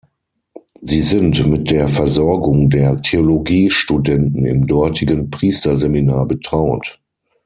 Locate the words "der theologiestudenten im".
2.71-4.65